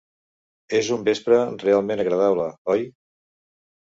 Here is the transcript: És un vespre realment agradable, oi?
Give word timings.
És 0.77 0.87
un 0.95 1.03
vespre 1.09 1.37
realment 1.65 2.03
agradable, 2.05 2.47
oi? 2.77 2.85